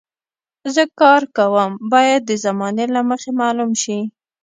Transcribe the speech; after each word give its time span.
زه 0.73 0.83
کار 0.99 1.21
کوم 1.37 1.71
باید 1.93 2.21
د 2.25 2.31
زمانې 2.45 2.85
له 2.95 3.01
مخې 3.09 3.31
معلوم 3.41 3.71
شي. 3.81 3.99